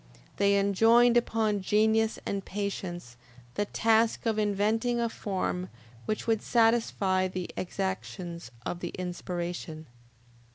They 0.37 0.57
enjoined 0.59 1.15
upon 1.15 1.61
genius 1.61 2.17
and 2.25 2.43
patience 2.43 3.17
the 3.53 3.65
task 3.65 4.25
of 4.25 4.39
inventing 4.39 4.99
a 4.99 5.07
form 5.07 5.69
which 6.05 6.25
would 6.25 6.41
satisfy 6.41 7.27
the 7.27 7.51
exactions 7.55 8.49
of 8.65 8.79
the 8.79 8.89
inspiration. 8.97 9.85